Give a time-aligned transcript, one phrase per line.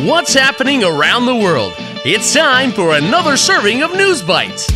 [0.00, 1.74] What's happening around the world?
[2.02, 4.66] It's time for another serving of News Bites.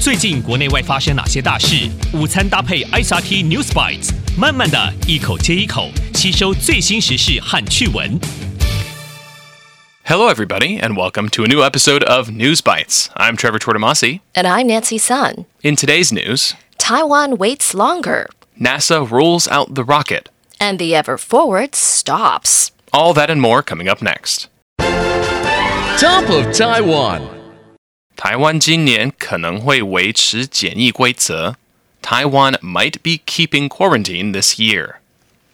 [0.00, 1.90] 最近国内外发生哪些大事？
[2.14, 8.20] 午餐搭配 ICRT News Bites，慢慢的一口接一口吸收最新时事和趣闻。
[10.04, 13.08] Hello, everybody, and welcome to a new episode of News Bites.
[13.16, 14.20] I'm Trevor Tortomasi.
[14.34, 15.46] And I'm Nancy Sun.
[15.62, 18.28] In today's news, Taiwan waits longer.
[18.58, 20.28] NASA rolls out the rocket.
[20.60, 22.70] And the Ever Forward stops.
[22.92, 24.48] All that and more coming up next.
[26.01, 27.21] Top of Taiwan.
[28.15, 31.55] 台湾今年可能会维持检疫规则.
[32.01, 34.95] Taiwan might be keeping quarantine this year.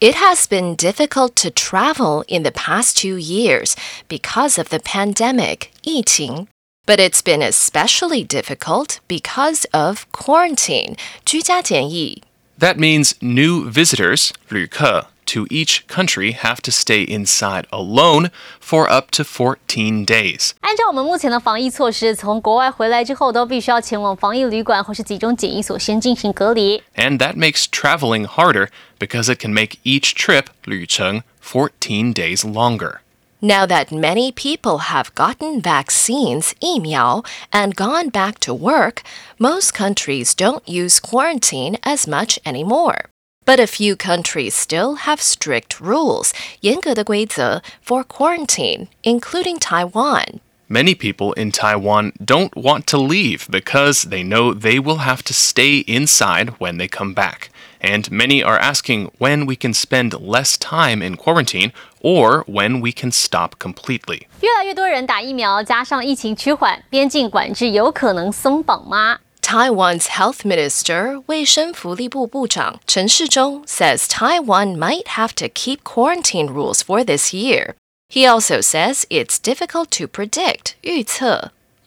[0.00, 3.74] It has been difficult to travel in the past two years
[4.08, 6.46] because of the pandemic, 疫情.
[6.86, 12.22] But it's been especially difficult because of quarantine, 居家检疫.
[12.58, 19.10] That means new visitors, 旅客, to each country have to stay inside alone for up
[19.12, 20.52] to 14 days.
[20.60, 26.82] 按照我们目前的防疫措施，从国外回来之后都必须要前往防疫旅馆或是集中检疫所先进行隔离。
[26.96, 33.00] And that makes traveling harder because it can make each trip, 旅程, 14 days longer.
[33.40, 39.02] Now that many people have gotten vaccines, 疫苗, and gone back to work,
[39.38, 43.10] most countries don't use quarantine as much anymore.
[43.48, 50.40] But a few countries still have strict rules, 严格的规则 for quarantine, including Taiwan.
[50.66, 55.34] Many people in Taiwan don't want to leave because they know they will have to
[55.34, 57.50] stay inside when they come back.
[57.80, 62.92] And many are asking when we can spend less time in quarantine or when we
[62.92, 64.26] can stop completely.
[64.40, 69.18] 越来越多人打疫苗，加上疫情趋缓，边境管制有可能松绑吗？
[69.49, 77.73] Taiwan's health minister, 卫生福利部部长陈时中 says Taiwan might have to keep quarantine rules for this year.
[78.09, 80.75] He also says it's difficult to predict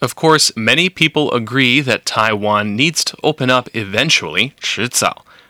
[0.01, 4.53] of course, many people agree that Taiwan needs to open up eventually,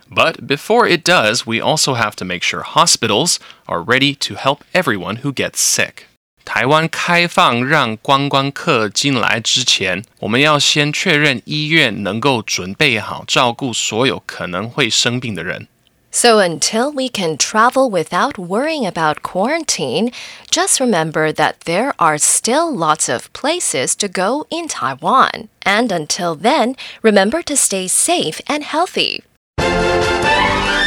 [0.08, 4.64] But before it does, we also have to make sure hospitals are ready to help
[4.76, 6.06] everyone who gets sick.
[6.45, 15.69] 台湾开放让观光客进来之前，我们要先确认医院能够准备好照顾所有可能会生病的人。
[16.11, 20.11] So until we can travel without worrying about quarantine,
[20.51, 25.49] just remember that there are still lots of places to go in Taiwan.
[25.65, 29.23] And until then, remember to stay safe and healthy.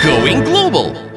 [0.03, 1.14] Going global.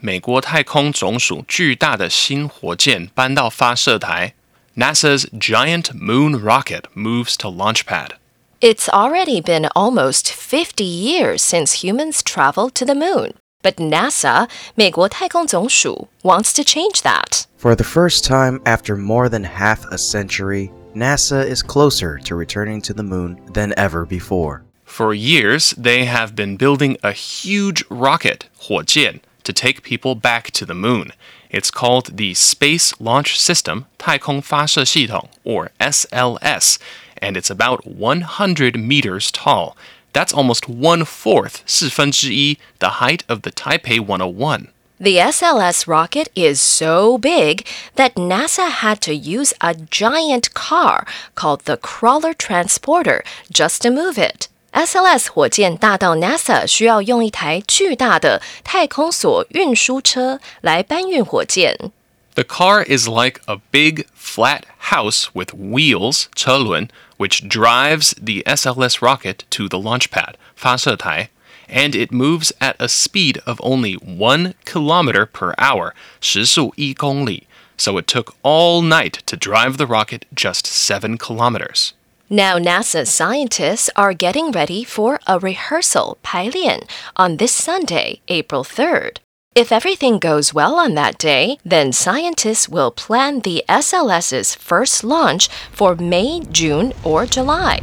[0.00, 4.34] 美国太空总署巨大的新火箭搬到发射台，
[4.76, 8.16] NASA's giant moon rocket moves to launch pad.
[8.60, 13.34] It's already been almost 50 years since humans traveled to the moon.
[13.62, 17.44] But NASA, 美国太空总署, wants to change that.
[17.56, 22.82] For the first time after more than half a century, NASA is closer to returning
[22.82, 24.62] to the moon than ever before.
[24.84, 30.64] For years, they have been building a huge rocket, 火箭, to take people back to
[30.64, 31.12] the moon.
[31.50, 36.76] It's called the Space Launch System, 太空发射系统, or SLS,
[37.20, 39.76] and it's about 100 meters tall.
[40.12, 44.68] That's almost one fourth, 四分之一, the height of the Taipei 101.
[45.00, 47.66] The SLS rocket is so big
[47.96, 51.04] that NASA had to use a giant car
[51.34, 54.48] called the Crawler Transporter just to move it.
[54.72, 61.92] SLS 火箭大到 NASA 需要用一台巨大的太空梭运输车来搬运火箭。
[62.34, 69.00] The car is like a big, flat house with wheels, 车轮, which drives the SLS
[69.00, 71.28] rocket to the launch pad, 发射台,
[71.68, 77.44] and it moves at a speed of only 1 kilometer per hour, 时速1公里.
[77.76, 81.92] So it took all night to drive the rocket just 7 kilometers.
[82.31, 86.83] Now NASA scientists are getting ready for a rehearsal, 排练,
[87.15, 89.17] on this Sunday, April 3rd.
[89.55, 95.49] If everything goes well on that day, then scientists will plan the SLS's first launch
[95.71, 97.79] for May, June, or July.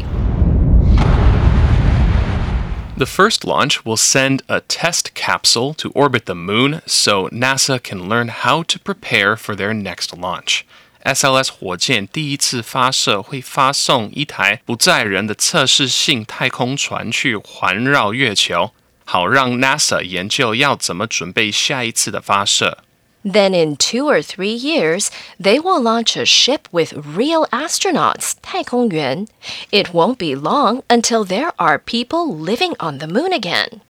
[2.96, 8.08] The first launch will send a test capsule to orbit the moon so NASA can
[8.08, 10.64] learn how to prepare for their next launch.
[11.06, 18.71] SLS 火箭第一次发射会发送一台不载人的测试性太空船去环绕月球，
[19.06, 22.77] 好让 NASA 研究要怎么准备下一次的发射。
[23.23, 25.09] Then, in two or three years,
[25.39, 29.27] they will launch a ship with real astronauts, 太空员.
[29.69, 33.81] It won't be long until there are people living on the moon again.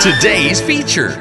[0.00, 1.16] Today's feature.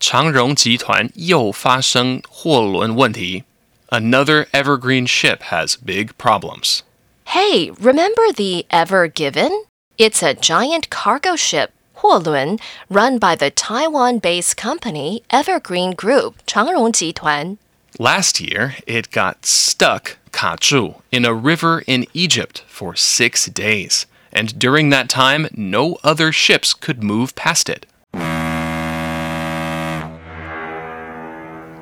[0.00, 3.44] 长荣集团又发生货轮问题。
[3.91, 6.83] another evergreen ship has big problems.
[7.25, 9.65] Hey, remember the Ever Given?
[9.97, 12.59] It's a giant cargo ship, Huolun,
[12.89, 17.57] run by the Taiwan based company Evergreen Group, Changrong Jituan.
[17.99, 24.57] Last year, it got stuck, Kachu, in a river in Egypt for six days, and
[24.57, 27.85] during that time, no other ships could move past it.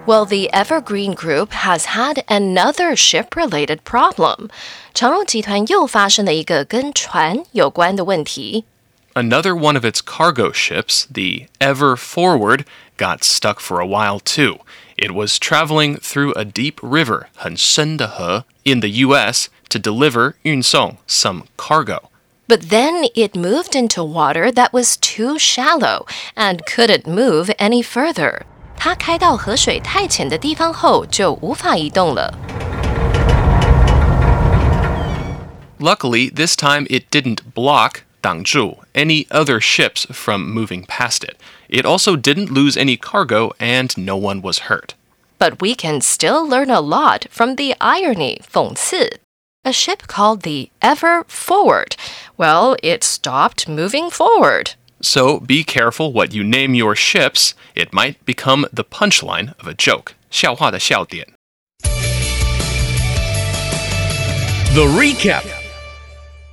[0.07, 4.51] Well, the Evergreen Group has had another ship-related problem.
[4.93, 8.65] 长荣集团又发生了一个跟船有关的问题。
[9.15, 12.65] Another one of its cargo ships, the Ever Forward,
[12.99, 14.59] got stuck for a while too.
[14.97, 21.45] It was traveling through a deep river, 很深的河, in the US to deliver 运送 some
[21.57, 22.11] cargo.
[22.47, 26.07] But then it moved into water that was too shallow
[26.37, 28.43] and couldn't move any further.
[28.79, 32.33] 它开到河水太浅的地方后就无法移动了。
[35.79, 41.37] Luckily, this time it didn't block 挡住 any other ships from moving past it.
[41.69, 44.95] It also didn't lose any cargo and no one was hurt.
[45.39, 49.21] But we can still learn a lot from the irony, 讽刺.
[49.65, 51.97] A ship called the Ever Forward.
[52.37, 54.75] Well, it stopped moving forward.
[55.02, 57.54] So be careful what you name your ships.
[57.76, 60.16] It might become the punchline of a joke.
[60.30, 61.28] 笑话的笑点.
[64.74, 65.44] The recap.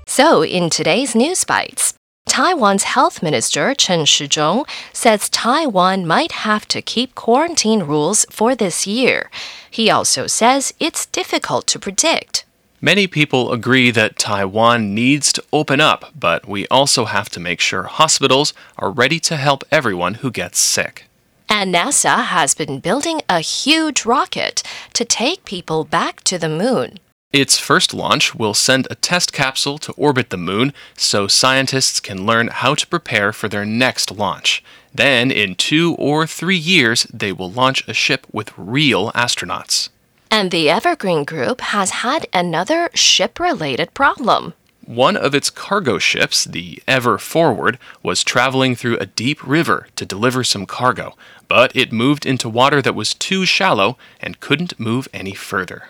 [0.07, 1.93] So in today's news bites,
[2.29, 8.87] Taiwan's health minister Chen Shih-chung says Taiwan might have to keep quarantine rules for this
[8.87, 9.31] year.
[9.71, 12.45] He also says it's difficult to predict.
[12.81, 17.61] Many people agree that Taiwan needs to open up, but we also have to make
[17.61, 21.05] sure hospitals are ready to help everyone who gets sick.
[21.49, 24.63] And NASA has been building a huge rocket
[24.93, 26.99] to take people back to the moon.
[27.33, 32.27] Its first launch will send a test capsule to orbit the moon so scientists can
[32.27, 34.63] learn how to prepare for their next launch.
[34.95, 39.89] Then, in two or three years, they will launch a ship with real astronauts.
[40.30, 44.54] And the Evergreen Group has had another ship related problem.
[44.86, 50.06] One of its cargo ships, the Ever Forward, was traveling through a deep river to
[50.06, 51.16] deliver some cargo,
[51.48, 55.90] but it moved into water that was too shallow and couldn't move any further.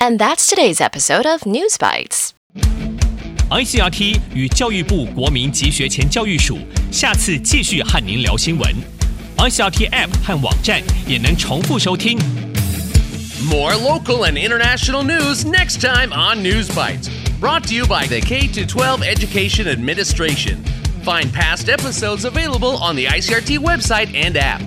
[0.00, 2.32] And that's today's episode of News Bites.
[3.50, 6.58] ICRT 与教育部国民及学前教育署
[6.90, 8.74] 下次继续和您聊新闻。
[9.36, 12.18] ICRT App 和网站也能重复收听。
[13.45, 17.07] more local and international news next time on News Bites.
[17.39, 20.63] Brought to you by the K 12 Education Administration.
[21.03, 24.63] Find past episodes available on the ICRT website and app.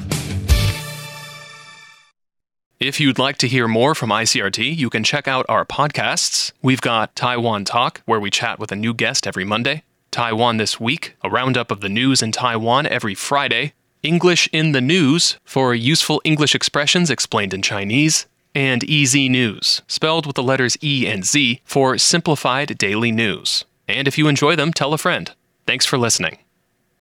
[2.79, 6.53] If you'd like to hear more from ICRT, you can check out our podcasts.
[6.63, 9.83] We've got Taiwan Talk, where we chat with a new guest every Monday,
[10.13, 13.73] Taiwan This Week, a roundup of the news in Taiwan every Friday,
[14.05, 20.27] English in the News for useful English expressions explained in Chinese, and EZ News, spelled
[20.27, 23.65] with the letters E and Z, for simplified daily news.
[23.89, 25.33] And if you enjoy them, tell a friend.
[25.67, 26.39] Thanks for listening.